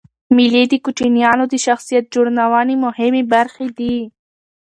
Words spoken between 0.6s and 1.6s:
د کوچنيانو د